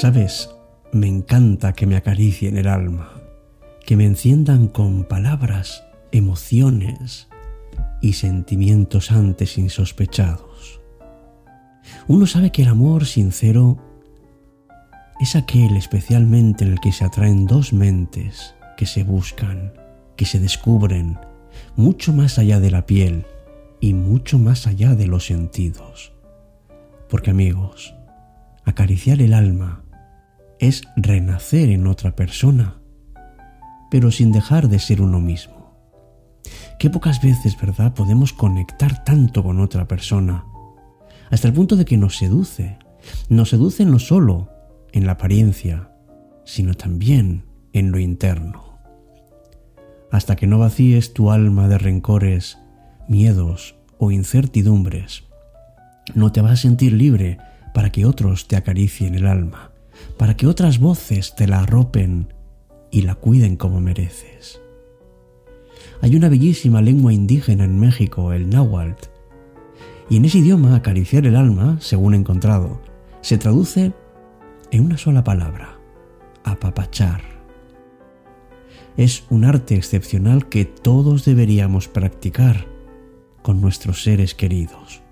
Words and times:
Sabes, 0.00 0.48
me 0.94 1.08
encanta 1.08 1.74
que 1.74 1.86
me 1.86 1.94
acaricien 1.94 2.56
el 2.56 2.68
alma, 2.68 3.20
que 3.84 3.98
me 3.98 4.06
enciendan 4.06 4.66
con 4.66 5.04
palabras, 5.04 5.84
emociones 6.10 7.28
y 8.00 8.14
sentimientos 8.14 9.10
antes 9.10 9.58
insospechados. 9.58 10.80
Uno 12.08 12.26
sabe 12.26 12.50
que 12.50 12.62
el 12.62 12.68
amor 12.68 13.04
sincero 13.04 13.76
es 15.20 15.36
aquel 15.36 15.76
especialmente 15.76 16.64
en 16.64 16.72
el 16.72 16.80
que 16.80 16.92
se 16.92 17.04
atraen 17.04 17.44
dos 17.44 17.74
mentes 17.74 18.54
que 18.78 18.86
se 18.86 19.02
buscan, 19.02 19.74
que 20.16 20.24
se 20.24 20.40
descubren, 20.40 21.18
mucho 21.76 22.14
más 22.14 22.38
allá 22.38 22.58
de 22.58 22.70
la 22.70 22.86
piel 22.86 23.26
y 23.80 23.92
mucho 23.92 24.38
más 24.38 24.66
allá 24.66 24.94
de 24.94 25.06
los 25.06 25.26
sentidos. 25.26 26.14
Porque 27.10 27.32
amigos, 27.32 27.94
acariciar 28.64 29.20
el 29.20 29.34
alma 29.34 29.79
es 30.60 30.82
renacer 30.94 31.70
en 31.70 31.86
otra 31.86 32.14
persona, 32.14 32.76
pero 33.90 34.10
sin 34.10 34.30
dejar 34.30 34.68
de 34.68 34.78
ser 34.78 35.00
uno 35.00 35.18
mismo. 35.18 35.74
Qué 36.78 36.90
pocas 36.90 37.22
veces, 37.22 37.58
¿verdad?, 37.58 37.94
podemos 37.94 38.32
conectar 38.34 39.02
tanto 39.02 39.42
con 39.42 39.58
otra 39.60 39.88
persona, 39.88 40.44
hasta 41.30 41.48
el 41.48 41.54
punto 41.54 41.76
de 41.76 41.84
que 41.84 41.96
nos 41.96 42.16
seduce. 42.16 42.78
Nos 43.28 43.48
seduce 43.48 43.86
no 43.86 43.98
solo 43.98 44.50
en 44.92 45.06
la 45.06 45.12
apariencia, 45.12 45.90
sino 46.44 46.74
también 46.74 47.46
en 47.72 47.90
lo 47.90 47.98
interno. 47.98 48.78
Hasta 50.10 50.36
que 50.36 50.46
no 50.46 50.58
vacíes 50.58 51.14
tu 51.14 51.30
alma 51.30 51.68
de 51.68 51.78
rencores, 51.78 52.58
miedos 53.08 53.76
o 53.96 54.10
incertidumbres, 54.10 55.24
no 56.14 56.32
te 56.32 56.42
vas 56.42 56.52
a 56.52 56.56
sentir 56.56 56.92
libre 56.92 57.38
para 57.72 57.90
que 57.90 58.04
otros 58.04 58.48
te 58.48 58.56
acaricien 58.56 59.14
el 59.14 59.26
alma 59.26 59.69
para 60.16 60.36
que 60.36 60.46
otras 60.46 60.78
voces 60.78 61.34
te 61.34 61.46
la 61.46 61.60
arropen 61.60 62.32
y 62.90 63.02
la 63.02 63.14
cuiden 63.14 63.56
como 63.56 63.80
mereces. 63.80 64.60
Hay 66.02 66.16
una 66.16 66.28
bellísima 66.28 66.80
lengua 66.80 67.12
indígena 67.12 67.64
en 67.64 67.78
México, 67.78 68.32
el 68.32 68.48
náhuatl, 68.48 69.08
y 70.08 70.16
en 70.16 70.24
ese 70.24 70.38
idioma 70.38 70.74
acariciar 70.74 71.26
el 71.26 71.36
alma, 71.36 71.78
según 71.80 72.14
encontrado, 72.14 72.80
se 73.20 73.38
traduce 73.38 73.92
en 74.70 74.84
una 74.84 74.98
sola 74.98 75.22
palabra, 75.24 75.78
apapachar. 76.42 77.22
Es 78.96 79.24
un 79.30 79.44
arte 79.44 79.76
excepcional 79.76 80.48
que 80.48 80.64
todos 80.64 81.24
deberíamos 81.24 81.86
practicar 81.88 82.66
con 83.42 83.60
nuestros 83.60 84.02
seres 84.02 84.34
queridos, 84.34 85.02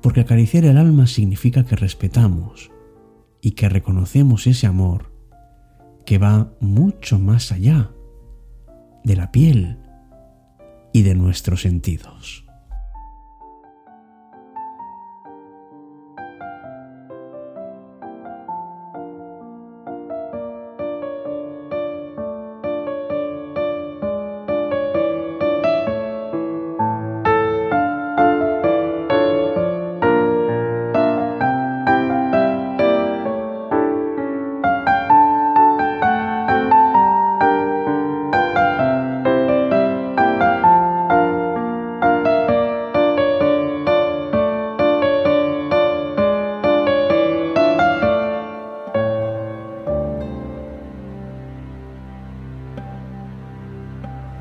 porque 0.00 0.20
acariciar 0.20 0.64
el 0.64 0.78
alma 0.78 1.06
significa 1.06 1.64
que 1.64 1.76
respetamos, 1.76 2.70
y 3.40 3.52
que 3.52 3.68
reconocemos 3.68 4.46
ese 4.46 4.66
amor 4.66 5.12
que 6.04 6.18
va 6.18 6.52
mucho 6.60 7.18
más 7.18 7.52
allá 7.52 7.90
de 9.04 9.16
la 9.16 9.30
piel 9.32 9.78
y 10.92 11.02
de 11.02 11.14
nuestros 11.14 11.62
sentidos. 11.62 12.44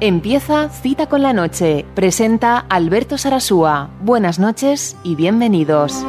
Empieza 0.01 0.69
Cita 0.69 1.07
con 1.07 1.21
la 1.21 1.33
Noche. 1.33 1.85
Presenta 1.93 2.57
Alberto 2.57 3.17
Sarasúa. 3.17 3.89
Buenas 4.01 4.39
noches 4.39 4.95
y 5.03 5.15
bienvenidos. 5.15 6.05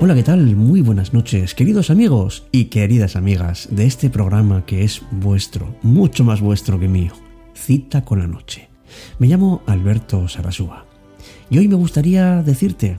Hola, 0.00 0.16
¿qué 0.16 0.24
tal? 0.24 0.56
Muy 0.56 0.80
buenas 0.80 1.14
noches, 1.14 1.54
queridos 1.54 1.88
amigos 1.88 2.48
y 2.50 2.64
queridas 2.64 3.14
amigas 3.14 3.68
de 3.70 3.86
este 3.86 4.10
programa 4.10 4.66
que 4.66 4.82
es 4.82 5.02
vuestro, 5.12 5.76
mucho 5.82 6.24
más 6.24 6.40
vuestro 6.40 6.80
que 6.80 6.88
mío. 6.88 7.12
Cita 7.54 8.04
con 8.04 8.18
la 8.18 8.26
Noche. 8.26 8.70
Me 9.20 9.28
llamo 9.28 9.62
Alberto 9.66 10.26
Sarasúa. 10.26 10.91
Y 11.52 11.58
hoy 11.58 11.68
me 11.68 11.74
gustaría 11.74 12.42
decirte 12.42 12.98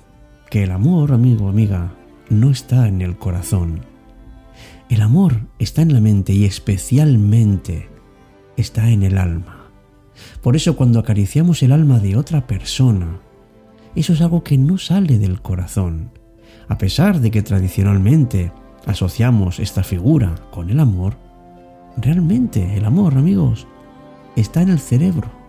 que 0.52 0.62
el 0.62 0.70
amor, 0.70 1.12
amigo, 1.12 1.50
amiga, 1.50 1.92
no 2.30 2.52
está 2.52 2.88
en 2.88 3.02
el 3.02 3.18
corazón. 3.18 3.80
El 4.92 5.02
amor 5.02 5.48
está 5.58 5.82
en 5.82 5.92
la 5.92 6.00
mente 6.00 6.34
y 6.34 6.46
especialmente 6.46 7.90
está 8.56 8.92
en 8.92 9.02
el 9.02 9.18
alma. 9.18 9.72
Por 10.44 10.56
eso 10.56 10.76
cuando 10.76 11.00
acariciamos 11.00 11.64
el 11.64 11.72
alma 11.72 11.98
de 11.98 12.16
otra 12.16 12.46
persona, 12.46 13.20
eso 13.96 14.14
es 14.14 14.22
algo 14.22 14.44
que 14.44 14.60
no 14.60 14.78
sale 14.78 15.18
del 15.18 15.42
corazón. 15.42 16.12
A 16.68 16.78
pesar 16.78 17.22
de 17.22 17.32
que 17.32 17.42
tradicionalmente 17.42 18.52
asociamos 18.86 19.60
esta 19.60 19.84
figura 19.84 20.36
con 20.52 20.70
el 20.70 20.80
amor, 20.80 21.18
realmente 21.98 22.78
el 22.78 22.86
amor, 22.86 23.18
amigos, 23.18 23.66
está 24.36 24.62
en 24.62 24.70
el 24.70 24.80
cerebro 24.80 25.43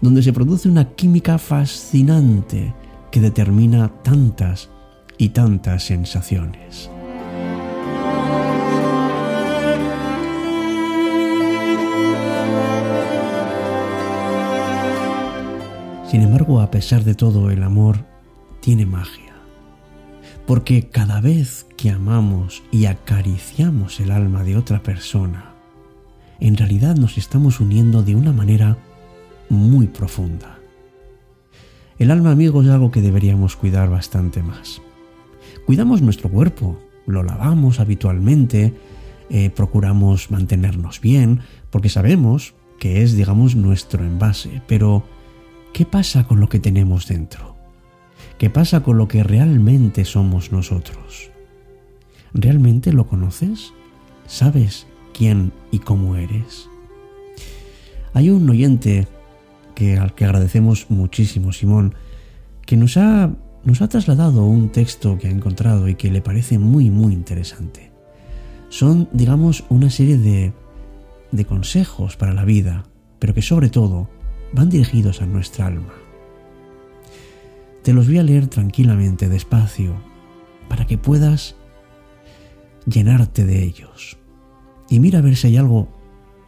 donde 0.00 0.22
se 0.22 0.32
produce 0.32 0.68
una 0.68 0.90
química 0.90 1.38
fascinante 1.38 2.74
que 3.10 3.20
determina 3.20 3.88
tantas 4.02 4.70
y 5.18 5.30
tantas 5.30 5.84
sensaciones. 5.84 6.90
Sin 16.12 16.20
embargo, 16.20 16.60
a 16.60 16.70
pesar 16.70 17.04
de 17.04 17.14
todo, 17.14 17.50
el 17.50 17.62
amor 17.62 18.04
tiene 18.60 18.84
magia, 18.84 19.32
porque 20.46 20.88
cada 20.88 21.22
vez 21.22 21.66
que 21.78 21.90
amamos 21.90 22.62
y 22.70 22.84
acariciamos 22.84 23.98
el 23.98 24.10
alma 24.10 24.44
de 24.44 24.58
otra 24.58 24.82
persona, 24.82 25.54
en 26.38 26.56
realidad 26.58 26.96
nos 26.96 27.16
estamos 27.16 27.60
uniendo 27.60 28.02
de 28.02 28.14
una 28.14 28.32
manera 28.32 28.76
muy 29.52 29.86
profunda. 29.86 30.58
El 31.98 32.10
alma, 32.10 32.32
amigo, 32.32 32.62
es 32.62 32.68
algo 32.68 32.90
que 32.90 33.02
deberíamos 33.02 33.54
cuidar 33.54 33.88
bastante 33.90 34.42
más. 34.42 34.82
Cuidamos 35.66 36.02
nuestro 36.02 36.30
cuerpo, 36.30 36.78
lo 37.06 37.22
lavamos 37.22 37.78
habitualmente, 37.78 38.74
eh, 39.30 39.50
procuramos 39.50 40.30
mantenernos 40.30 41.00
bien, 41.00 41.42
porque 41.70 41.90
sabemos 41.90 42.54
que 42.78 43.02
es, 43.02 43.14
digamos, 43.14 43.54
nuestro 43.54 44.04
envase. 44.04 44.62
Pero, 44.66 45.04
¿qué 45.72 45.86
pasa 45.86 46.26
con 46.26 46.40
lo 46.40 46.48
que 46.48 46.58
tenemos 46.58 47.06
dentro? 47.06 47.54
¿Qué 48.38 48.50
pasa 48.50 48.82
con 48.82 48.98
lo 48.98 49.06
que 49.06 49.22
realmente 49.22 50.04
somos 50.04 50.50
nosotros? 50.50 51.30
¿Realmente 52.34 52.92
lo 52.92 53.06
conoces? 53.06 53.72
¿Sabes 54.26 54.86
quién 55.12 55.52
y 55.70 55.78
cómo 55.78 56.16
eres? 56.16 56.68
Hay 58.14 58.30
un 58.30 58.48
oyente 58.50 59.06
que, 59.74 59.98
al 59.98 60.14
que 60.14 60.24
agradecemos 60.24 60.86
muchísimo, 60.90 61.52
Simón, 61.52 61.94
que 62.66 62.76
nos 62.76 62.96
ha, 62.96 63.30
nos 63.64 63.82
ha 63.82 63.88
trasladado 63.88 64.44
un 64.44 64.70
texto 64.70 65.18
que 65.18 65.28
ha 65.28 65.30
encontrado 65.30 65.88
y 65.88 65.94
que 65.94 66.10
le 66.10 66.22
parece 66.22 66.58
muy, 66.58 66.90
muy 66.90 67.12
interesante. 67.12 67.90
Son, 68.68 69.08
digamos, 69.12 69.64
una 69.68 69.90
serie 69.90 70.16
de, 70.16 70.52
de 71.30 71.44
consejos 71.44 72.16
para 72.16 72.32
la 72.32 72.44
vida, 72.44 72.84
pero 73.18 73.34
que 73.34 73.42
sobre 73.42 73.68
todo 73.68 74.08
van 74.52 74.70
dirigidos 74.70 75.20
a 75.20 75.26
nuestra 75.26 75.66
alma. 75.66 75.92
Te 77.82 77.92
los 77.92 78.06
voy 78.06 78.18
a 78.18 78.22
leer 78.22 78.46
tranquilamente, 78.46 79.28
despacio, 79.28 79.94
para 80.68 80.86
que 80.86 80.98
puedas 80.98 81.56
llenarte 82.86 83.44
de 83.44 83.62
ellos. 83.62 84.18
Y 84.88 85.00
mira 85.00 85.18
a 85.18 85.22
ver 85.22 85.36
si 85.36 85.48
hay 85.48 85.56
algo 85.56 85.88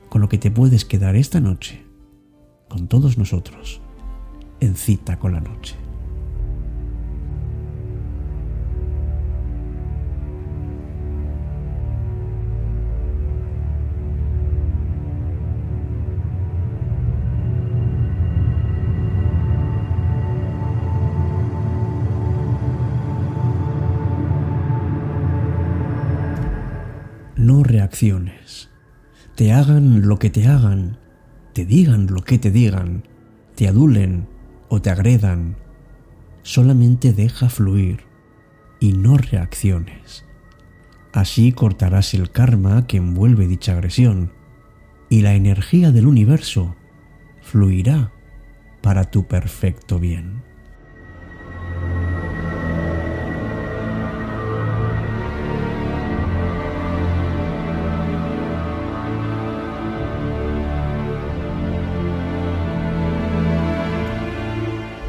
con 0.09 0.21
lo 0.21 0.29
que 0.29 0.38
te 0.38 0.50
puedes 0.50 0.85
quedar 0.85 1.17
esta 1.17 1.41
noche 1.41 1.84
con 2.75 2.88
todos 2.88 3.17
nosotros 3.19 3.81
en 4.59 4.75
cita 4.75 5.17
con 5.17 5.31
la 5.31 5.38
noche. 5.38 5.76
No 27.37 27.62
reacciones. 27.62 28.69
Te 29.37 29.53
hagan 29.53 30.09
lo 30.09 30.19
que 30.19 30.31
te 30.31 30.49
hagan, 30.49 31.04
te 31.55 31.65
digan 31.65 32.09
lo 32.11 32.23
que 32.23 32.39
te 32.39 32.51
digan, 32.51 33.05
te 33.55 33.69
adulen 33.69 34.27
o 34.69 34.83
te 34.83 34.91
agredan. 34.91 35.56
Solamente 36.43 37.12
deja 37.12 37.49
fluir 37.49 38.01
y 38.81 38.93
no 38.93 39.17
reacciones. 39.17 40.27
Así 41.12 41.53
cortarás 41.53 42.12
el 42.12 42.31
karma 42.31 42.87
que 42.89 42.97
envuelve 42.97 43.47
dicha 43.47 43.73
agresión 43.73 44.33
y 45.09 45.23
la 45.23 45.35
energía 45.35 45.93
del 45.93 46.09
universo 46.09 46.75
fluirá 47.41 48.12
para 48.83 49.05
tu 49.05 49.27
perfecto 49.29 50.00
bien. 50.00 50.43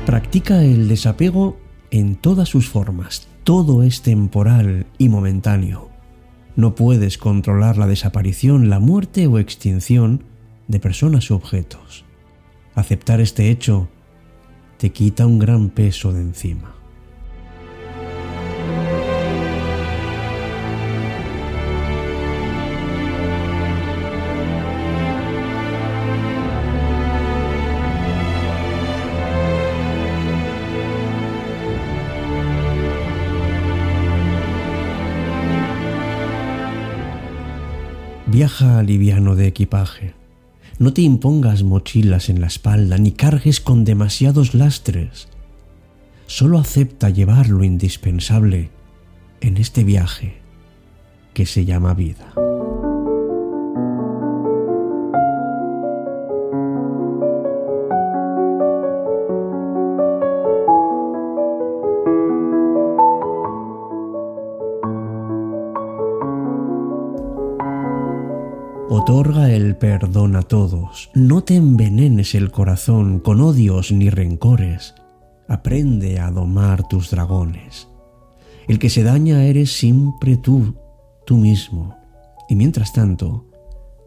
Practica 0.05 0.61
el 0.61 0.87
desapego 0.87 1.57
en 1.89 2.15
todas 2.15 2.47
sus 2.47 2.69
formas. 2.69 3.27
Todo 3.43 3.81
es 3.81 4.03
temporal 4.03 4.85
y 4.99 5.09
momentáneo. 5.09 5.89
No 6.55 6.75
puedes 6.75 7.17
controlar 7.17 7.77
la 7.77 7.87
desaparición, 7.87 8.69
la 8.69 8.79
muerte 8.79 9.25
o 9.25 9.39
extinción 9.39 10.23
de 10.67 10.79
personas 10.79 11.31
u 11.31 11.35
objetos. 11.35 12.05
Aceptar 12.75 13.19
este 13.19 13.49
hecho 13.49 13.89
te 14.77 14.91
quita 14.91 15.25
un 15.25 15.39
gran 15.39 15.69
peso 15.69 16.13
de 16.13 16.21
encima. 16.21 16.74
Viaja 38.35 38.83
liviano 38.83 39.37
de 39.37 39.47
equipaje. 39.47 40.13
No 40.77 40.91
te 40.91 41.01
impongas 41.01 41.63
mochilas 41.63 42.27
en 42.27 42.41
la 42.41 42.47
espalda 42.47 42.97
ni 42.97 43.13
cargues 43.13 43.61
con 43.61 43.85
demasiados 43.85 44.53
lastres. 44.53 45.29
Solo 46.27 46.59
acepta 46.59 47.09
llevar 47.09 47.47
lo 47.47 47.63
indispensable 47.63 48.71
en 49.39 49.55
este 49.55 49.85
viaje 49.85 50.41
que 51.33 51.45
se 51.45 51.63
llama 51.63 51.93
vida. 51.93 52.33
Otorga 69.07 69.51
el 69.51 69.75
perdón 69.75 70.35
a 70.35 70.41
todos. 70.41 71.11
No 71.13 71.43
te 71.43 71.55
envenenes 71.55 72.33
el 72.33 72.49
corazón 72.49 73.19
con 73.19 73.39
odios 73.39 73.91
ni 73.91 74.09
rencores. 74.09 74.95
Aprende 75.47 76.19
a 76.19 76.31
domar 76.31 76.87
tus 76.87 77.11
dragones. 77.11 77.87
El 78.67 78.79
que 78.79 78.89
se 78.89 79.03
daña 79.03 79.43
eres 79.43 79.71
siempre 79.73 80.37
tú, 80.37 80.73
tú 81.23 81.37
mismo. 81.37 81.95
Y 82.49 82.55
mientras 82.55 82.93
tanto, 82.93 83.45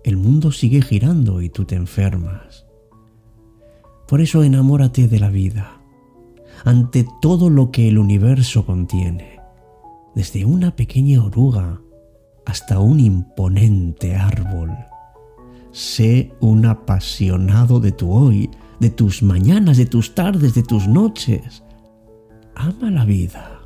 el 0.03 0.17
mundo 0.17 0.51
sigue 0.51 0.83
girando 0.83 1.43
y 1.43 1.49
tú 1.49 1.65
te 1.65 1.77
enfermas. 1.77 2.67
Por 4.09 4.21
eso 4.21 4.43
enamórate 4.43 5.07
de 5.07 5.21
la 5.21 5.31
vida, 5.31 5.81
ante 6.65 7.07
todo 7.23 7.51
lo 7.51 7.71
que 7.71 7.87
el 7.87 7.99
universo 7.99 8.67
contiene, 8.67 9.39
desde 10.17 10.45
una 10.45 10.75
pequeña 10.75 11.23
oruga 11.23 11.83
hasta 12.49 12.81
un 12.81 12.99
imponente 12.99 14.17
árbol. 14.17 14.75
Sé 15.71 16.33
un 16.41 16.65
apasionado 16.65 17.79
de 17.79 17.93
tu 17.93 18.11
hoy, 18.11 18.51
de 18.81 18.89
tus 18.89 19.23
mañanas, 19.23 19.77
de 19.77 19.85
tus 19.85 20.15
tardes, 20.15 20.55
de 20.55 20.63
tus 20.63 20.89
noches. 20.89 21.63
Ama 22.55 22.91
la 22.91 23.05
vida 23.05 23.61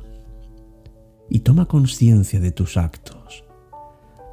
y 1.29 1.39
toma 1.39 1.65
conciencia 1.65 2.41
de 2.41 2.51
tus 2.51 2.75
actos. 2.75 3.45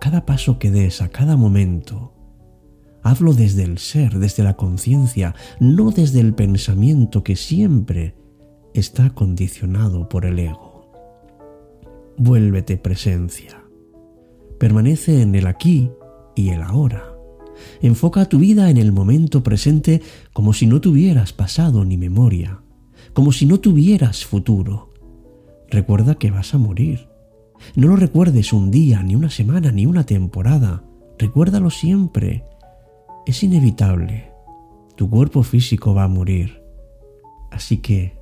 Cada 0.01 0.27
paso 0.27 0.59
que 0.59 0.73
des 0.73 1.01
a 1.01 1.11
cada 1.11 1.37
momento, 1.37 2.13
hablo 3.05 3.35
desde 3.35 3.63
el 3.63 3.79
ser, 3.79 4.19
desde 4.19 4.43
la 4.43 4.57
conciencia, 4.57 5.37
no 5.61 5.93
desde 5.93 6.19
el 6.19 6.35
pensamiento 6.35 7.23
que 7.23 7.37
siempre 7.37 8.17
está 8.75 9.11
condicionado 9.11 10.09
por 10.09 10.27
el 10.27 10.41
ego. 10.41 10.91
Vuélvete 12.19 12.79
presencia 12.79 13.60
Permanece 14.61 15.23
en 15.23 15.35
el 15.35 15.47
aquí 15.47 15.91
y 16.37 16.51
el 16.51 16.61
ahora. 16.61 17.17
Enfoca 17.81 18.27
tu 18.27 18.39
vida 18.39 18.69
en 18.69 18.77
el 18.77 18.93
momento 18.93 19.43
presente 19.43 20.03
como 20.35 20.53
si 20.53 20.67
no 20.67 20.83
tuvieras 20.83 21.33
pasado 21.33 21.83
ni 21.87 21.97
memoria, 21.97 22.61
como 23.15 23.33
si 23.33 23.47
no 23.47 23.59
tuvieras 23.59 24.27
futuro. 24.27 24.93
Recuerda 25.71 26.17
que 26.17 26.31
vas 26.31 26.53
a 26.53 26.59
morir. 26.59 27.09
No 27.75 27.89
lo 27.89 27.97
recuerdes 27.97 28.53
un 28.53 28.71
día, 28.71 29.03
ni 29.03 29.17
una 29.17 29.31
semana, 29.31 29.73
ni 29.73 29.87
una 29.87 30.05
temporada. 30.05 30.85
Recuérdalo 31.19 31.71
siempre. 31.71 32.45
Es 33.25 33.43
inevitable. 33.43 34.31
Tu 34.95 35.09
cuerpo 35.09 35.43
físico 35.43 35.95
va 35.95 36.05
a 36.05 36.09
morir. 36.09 36.63
Así 37.51 37.79
que 37.79 38.19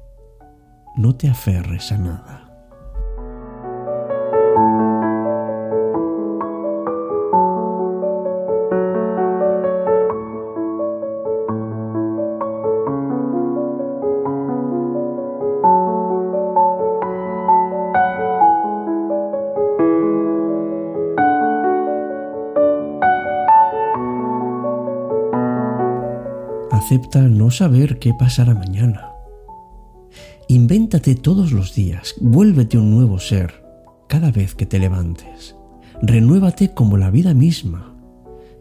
no 0.96 1.16
te 1.16 1.28
aferres 1.28 1.90
a 1.90 1.98
nada. 1.98 2.47
Acepta 26.88 27.20
no 27.20 27.50
saber 27.50 27.98
qué 27.98 28.14
pasará 28.14 28.54
mañana. 28.54 29.12
Invéntate 30.48 31.16
todos 31.16 31.52
los 31.52 31.74
días, 31.74 32.14
vuélvete 32.18 32.78
un 32.78 32.90
nuevo 32.90 33.18
ser 33.18 33.62
cada 34.08 34.30
vez 34.30 34.54
que 34.54 34.64
te 34.64 34.78
levantes. 34.78 35.54
Renuévate 36.00 36.72
como 36.72 36.96
la 36.96 37.10
vida 37.10 37.34
misma. 37.34 37.94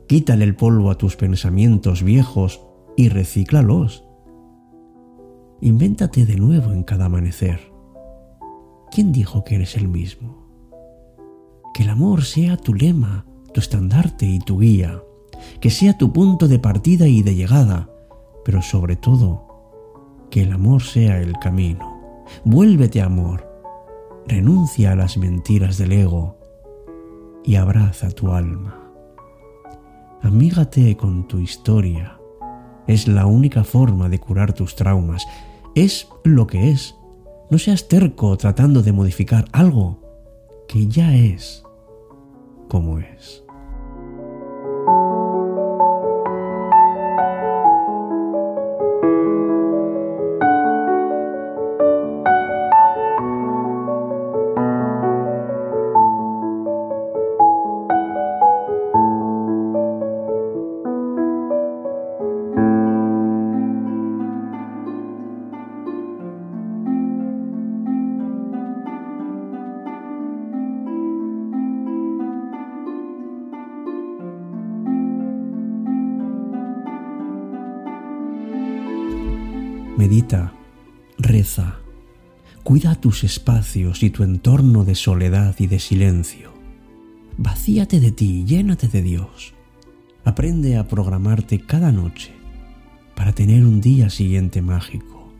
Quítale 0.07 0.43
el 0.43 0.57
polvo 0.57 0.91
a 0.91 0.97
tus 0.97 1.15
pensamientos 1.15 2.03
viejos 2.03 2.59
y 2.97 3.07
recíclalos. 3.07 4.03
Invéntate 5.61 6.25
de 6.25 6.35
nuevo 6.35 6.73
en 6.73 6.83
cada 6.83 7.05
amanecer. 7.05 7.71
¿Quién 8.91 9.13
dijo 9.13 9.45
que 9.45 9.55
eres 9.55 9.77
el 9.77 9.87
mismo? 9.87 10.49
Que 11.73 11.83
el 11.83 11.89
amor 11.89 12.25
sea 12.25 12.57
tu 12.57 12.73
lema, 12.73 13.25
tu 13.53 13.61
estandarte 13.61 14.25
y 14.25 14.39
tu 14.39 14.59
guía, 14.59 15.01
que 15.61 15.69
sea 15.69 15.97
tu 15.97 16.11
punto 16.11 16.49
de 16.49 16.59
partida 16.59 17.07
y 17.07 17.21
de 17.21 17.33
llegada, 17.33 17.89
pero 18.47 18.61
sobre 18.61 18.95
todo, 18.95 19.45
que 20.31 20.43
el 20.43 20.53
amor 20.53 20.81
sea 20.81 21.19
el 21.19 21.33
camino. 21.33 22.23
Vuélvete 22.45 23.01
amor, 23.01 23.45
renuncia 24.25 24.93
a 24.93 24.95
las 24.95 25.17
mentiras 25.17 25.77
del 25.77 25.91
ego 25.91 26.37
y 27.43 27.55
abraza 27.55 28.09
tu 28.09 28.31
alma. 28.31 28.89
Amígate 30.21 30.95
con 30.95 31.27
tu 31.27 31.39
historia. 31.39 32.21
Es 32.87 33.09
la 33.09 33.25
única 33.25 33.65
forma 33.65 34.07
de 34.07 34.19
curar 34.21 34.53
tus 34.53 34.77
traumas. 34.77 35.27
Es 35.75 36.07
lo 36.23 36.47
que 36.47 36.71
es. 36.71 36.95
No 37.49 37.57
seas 37.57 37.89
terco 37.89 38.37
tratando 38.37 38.81
de 38.81 38.93
modificar 38.93 39.43
algo 39.51 39.99
que 40.69 40.87
ya 40.87 41.13
es 41.13 41.65
como 42.69 42.99
es. 42.99 43.43
Reza, 81.19 81.75
cuida 82.63 82.95
tus 82.95 83.23
espacios 83.23 84.01
y 84.01 84.09
tu 84.09 84.23
entorno 84.23 84.83
de 84.83 84.95
soledad 84.95 85.55
y 85.59 85.67
de 85.67 85.77
silencio. 85.77 86.53
Vacíate 87.37 87.99
de 87.99 88.11
ti, 88.11 88.43
llénate 88.43 88.87
de 88.87 89.03
Dios. 89.03 89.53
Aprende 90.23 90.77
a 90.77 90.87
programarte 90.87 91.59
cada 91.59 91.91
noche 91.91 92.31
para 93.15 93.33
tener 93.33 93.63
un 93.63 93.79
día 93.79 94.09
siguiente 94.09 94.63
mágico. 94.63 95.31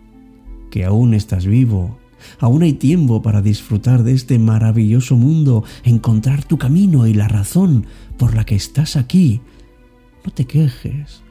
Que 0.69 0.85
aún 0.85 1.15
estás 1.15 1.47
vivo, 1.47 1.97
aún 2.39 2.61
hay 2.61 2.73
tiempo 2.73 3.23
para 3.23 3.41
disfrutar 3.41 4.03
de 4.03 4.13
este 4.13 4.37
maravilloso 4.37 5.15
mundo, 5.15 5.63
encontrar 5.83 6.43
tu 6.43 6.59
camino 6.59 7.07
y 7.07 7.15
la 7.15 7.27
razón 7.27 7.87
por 8.17 8.35
la 8.35 8.45
que 8.45 8.55
estás 8.55 8.95
aquí. 8.95 9.41
No 10.23 10.31
te 10.31 10.45
quejes, 10.45 11.23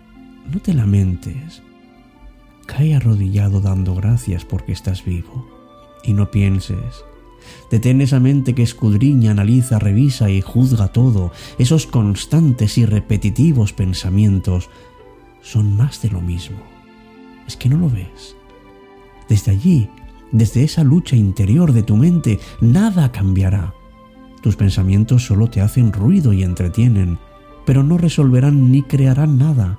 no 0.53 0.59
te 0.59 0.75
lamentes. 0.75 1.63
Cae 2.67 2.95
arrodillado 2.95 3.61
dando 3.61 3.95
gracias 3.95 4.45
porque 4.45 4.73
estás 4.73 5.05
vivo. 5.05 5.47
Y 6.03 6.13
no 6.13 6.31
pienses. 6.31 7.05
Detén 7.71 8.01
esa 8.01 8.21
mente 8.21 8.55
que 8.55 8.63
escudriña, 8.63 9.31
analiza, 9.31 9.79
revisa 9.79 10.31
y 10.31 10.41
juzga 10.41 10.89
todo. 10.89 11.33
Esos 11.59 11.87
constantes 11.87 12.79
y 12.79 12.87
repetitivos 12.87 13.73
pensamientos 13.73 14.69
son 15.43 15.77
más 15.77 16.03
de 16.03 16.11
lo 16.11 16.21
mismo. 16.21 16.59
Es 17.47 17.57
que 17.57 17.69
no 17.69 17.77
lo 17.77 17.89
ves. 17.89 18.37
Desde 19.29 19.53
allí, 19.53 19.89
desde 20.33 20.65
esa 20.65 20.83
lucha 20.85 21.17
interior 21.17 21.73
de 21.73 21.83
tu 21.83 21.97
mente, 21.97 22.41
nada 22.61 23.13
cambiará. 23.13 23.75
Tus 24.43 24.57
pensamientos 24.57 25.25
solo 25.25 25.49
te 25.49 25.61
hacen 25.61 25.93
ruido 25.93 26.33
y 26.33 26.43
entretienen, 26.43 27.19
pero 27.65 27.83
no 27.83 27.99
resolverán 27.99 28.71
ni 28.71 28.83
crearán 28.83 29.39
nada. 29.39 29.79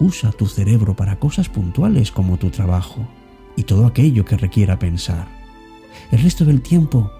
Usa 0.00 0.32
tu 0.32 0.46
cerebro 0.46 0.96
para 0.96 1.18
cosas 1.18 1.48
puntuales 1.48 2.10
como 2.10 2.38
tu 2.38 2.50
trabajo 2.50 3.06
y 3.54 3.64
todo 3.64 3.86
aquello 3.86 4.24
que 4.24 4.38
requiera 4.38 4.78
pensar. 4.78 5.28
El 6.10 6.22
resto 6.22 6.44
del 6.44 6.62
tiempo, 6.62 7.12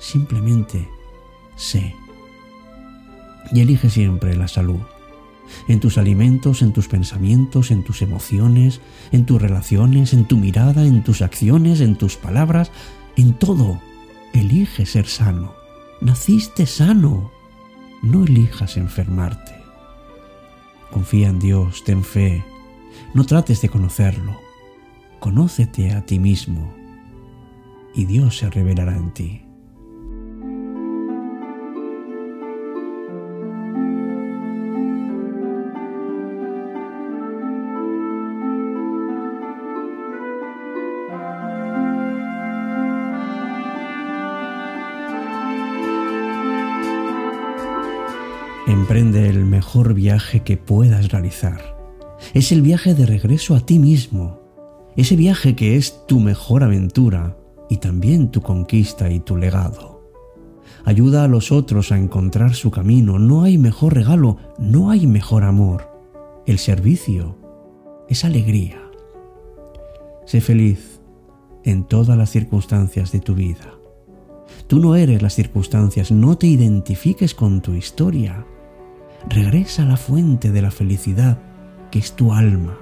simplemente 0.00 0.88
sé. 1.54 1.94
Y 3.52 3.60
elige 3.60 3.88
siempre 3.88 4.36
la 4.36 4.48
salud. 4.48 4.80
En 5.68 5.78
tus 5.78 5.96
alimentos, 5.98 6.62
en 6.62 6.72
tus 6.72 6.88
pensamientos, 6.88 7.70
en 7.70 7.84
tus 7.84 8.02
emociones, 8.02 8.80
en 9.12 9.24
tus 9.24 9.40
relaciones, 9.40 10.12
en 10.12 10.24
tu 10.24 10.36
mirada, 10.36 10.84
en 10.84 11.04
tus 11.04 11.22
acciones, 11.22 11.80
en 11.80 11.96
tus 11.96 12.16
palabras, 12.16 12.72
en 13.16 13.34
todo. 13.34 13.80
Elige 14.32 14.84
ser 14.84 15.06
sano. 15.06 15.54
Naciste 16.00 16.66
sano. 16.66 17.30
No 18.02 18.24
elijas 18.24 18.76
enfermarte. 18.76 19.55
Confía 20.90 21.28
en 21.28 21.38
Dios, 21.38 21.84
ten 21.84 22.02
fe. 22.02 22.44
No 23.14 23.24
trates 23.24 23.60
de 23.60 23.68
conocerlo. 23.68 24.38
Conócete 25.20 25.92
a 25.92 26.04
ti 26.04 26.18
mismo 26.18 26.72
y 27.94 28.04
Dios 28.04 28.36
se 28.36 28.50
revelará 28.50 28.96
en 28.96 29.12
ti. 29.12 29.45
Emprende 48.86 49.28
el 49.28 49.44
mejor 49.44 49.94
viaje 49.94 50.44
que 50.44 50.56
puedas 50.56 51.10
realizar. 51.10 51.76
Es 52.34 52.52
el 52.52 52.62
viaje 52.62 52.94
de 52.94 53.04
regreso 53.04 53.56
a 53.56 53.66
ti 53.66 53.80
mismo. 53.80 54.38
Ese 54.94 55.16
viaje 55.16 55.56
que 55.56 55.74
es 55.74 56.06
tu 56.06 56.20
mejor 56.20 56.62
aventura 56.62 57.36
y 57.68 57.78
también 57.78 58.30
tu 58.30 58.42
conquista 58.42 59.10
y 59.10 59.18
tu 59.18 59.36
legado. 59.36 60.08
Ayuda 60.84 61.24
a 61.24 61.26
los 61.26 61.50
otros 61.50 61.90
a 61.90 61.98
encontrar 61.98 62.54
su 62.54 62.70
camino. 62.70 63.18
No 63.18 63.42
hay 63.42 63.58
mejor 63.58 63.92
regalo, 63.92 64.36
no 64.56 64.88
hay 64.90 65.08
mejor 65.08 65.42
amor. 65.42 65.90
El 66.46 66.58
servicio 66.58 67.36
es 68.08 68.24
alegría. 68.24 68.80
Sé 70.26 70.40
feliz 70.40 71.00
en 71.64 71.82
todas 71.82 72.16
las 72.16 72.30
circunstancias 72.30 73.10
de 73.10 73.18
tu 73.18 73.34
vida. 73.34 73.74
Tú 74.68 74.78
no 74.78 74.94
eres 74.94 75.22
las 75.22 75.34
circunstancias, 75.34 76.12
no 76.12 76.38
te 76.38 76.46
identifiques 76.46 77.34
con 77.34 77.62
tu 77.62 77.74
historia. 77.74 78.46
Regresa 79.28 79.82
a 79.82 79.86
la 79.86 79.96
fuente 79.96 80.52
de 80.52 80.62
la 80.62 80.70
felicidad, 80.70 81.38
que 81.90 81.98
es 81.98 82.12
tu 82.12 82.32
alma. 82.32 82.76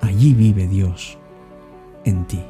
Allí 0.00 0.34
vive 0.34 0.66
Dios, 0.68 1.18
en 2.04 2.26
ti. 2.26 2.42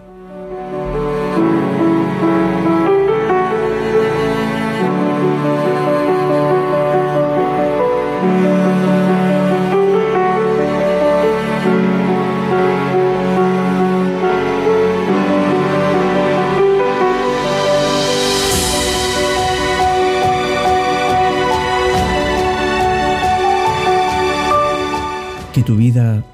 Que 25.55 25.63
tu 25.63 25.77
vida 25.77 26.25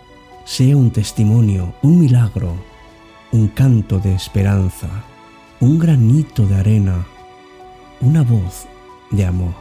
sea 0.46 0.74
un 0.78 0.90
testimonio, 0.92 1.74
un 1.82 2.00
milagro, 2.00 2.56
un 3.32 3.48
canto 3.48 3.98
de 3.98 4.14
esperanza, 4.14 4.88
un 5.60 5.78
granito 5.78 6.46
de 6.46 6.54
arena, 6.56 7.06
una 8.00 8.22
voz 8.22 8.66
de 9.10 9.26
amor. 9.26 9.52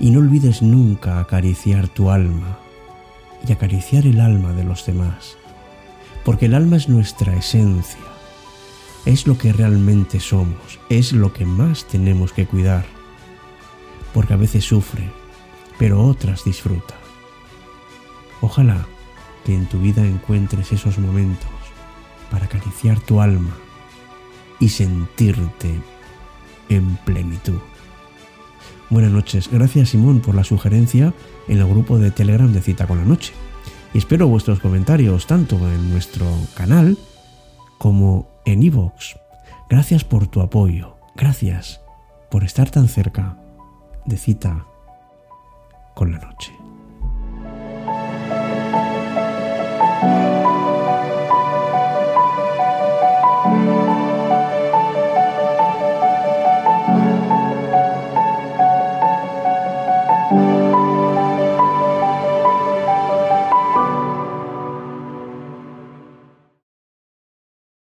Y 0.00 0.10
no 0.10 0.20
olvides 0.20 0.62
nunca 0.62 1.20
acariciar 1.20 1.88
tu 1.88 2.10
alma 2.10 2.58
y 3.46 3.52
acariciar 3.52 4.06
el 4.06 4.18
alma 4.18 4.54
de 4.54 4.64
los 4.64 4.86
demás, 4.86 5.36
porque 6.24 6.46
el 6.46 6.54
alma 6.54 6.78
es 6.78 6.88
nuestra 6.88 7.36
esencia, 7.36 8.00
es 9.04 9.26
lo 9.26 9.36
que 9.36 9.52
realmente 9.52 10.20
somos, 10.20 10.80
es 10.88 11.12
lo 11.12 11.34
que 11.34 11.44
más 11.44 11.84
tenemos 11.84 12.32
que 12.32 12.46
cuidar, 12.46 12.86
porque 14.14 14.32
a 14.32 14.38
veces 14.38 14.64
sufre, 14.64 15.10
pero 15.78 16.02
otras 16.02 16.44
disfruta. 16.44 16.94
Ojalá 18.40 18.86
que 19.44 19.54
en 19.54 19.66
tu 19.66 19.80
vida 19.80 20.06
encuentres 20.06 20.72
esos 20.72 20.98
momentos 20.98 21.50
para 22.30 22.46
acariciar 22.46 23.00
tu 23.00 23.20
alma 23.20 23.56
y 24.60 24.68
sentirte 24.68 25.80
en 26.68 26.96
plenitud. 26.96 27.58
Buenas 28.90 29.10
noches, 29.10 29.50
gracias 29.50 29.90
Simón 29.90 30.20
por 30.20 30.34
la 30.34 30.44
sugerencia 30.44 31.12
en 31.46 31.58
el 31.58 31.66
grupo 31.66 31.98
de 31.98 32.10
Telegram 32.10 32.52
de 32.52 32.62
Cita 32.62 32.86
con 32.86 32.98
la 32.98 33.04
Noche. 33.04 33.32
Y 33.94 33.98
espero 33.98 34.28
vuestros 34.28 34.60
comentarios 34.60 35.26
tanto 35.26 35.56
en 35.56 35.90
nuestro 35.90 36.26
canal 36.54 36.96
como 37.78 38.28
en 38.44 38.62
iVoox. 38.62 39.16
Gracias 39.68 40.04
por 40.04 40.26
tu 40.26 40.40
apoyo, 40.40 40.96
gracias 41.14 41.80
por 42.30 42.44
estar 42.44 42.70
tan 42.70 42.88
cerca 42.88 43.36
de 44.06 44.16
Cita 44.16 44.64
con 45.94 46.12
la 46.12 46.18
Noche. 46.18 46.67